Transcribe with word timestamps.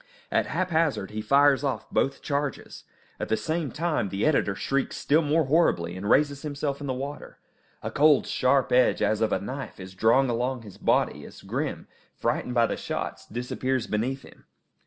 At 0.31 0.47
haphazard 0.47 1.11
he 1.11 1.21
fires 1.21 1.63
off 1.63 1.87
both 1.91 2.23
charges. 2.23 2.85
At 3.19 3.29
the 3.29 3.37
same 3.37 3.71
time 3.71 4.09
the 4.09 4.25
editor 4.25 4.55
shrieks 4.55 4.97
still 4.97 5.21
more 5.21 5.43
horribly, 5.45 5.95
and 5.95 6.09
raises 6.09 6.41
himself 6.41 6.81
in 6.81 6.87
the 6.87 6.93
water. 6.95 7.37
A 7.83 7.91
cold, 7.91 8.25
sharp 8.25 8.71
edge, 8.71 9.03
as 9.03 9.21
of 9.21 9.31
a 9.31 9.37
knife, 9.39 9.79
is 9.79 9.93
drawn 9.93 10.27
along 10.27 10.63
his 10.63 10.79
body, 10.79 11.23
as 11.23 11.43
Grim, 11.43 11.87
frightened 12.15 12.55
by 12.55 12.65
the 12.65 12.77
shots, 12.77 13.27
disappears 13.27 13.85
beneath 13.85 14.23
him. 14.23 14.45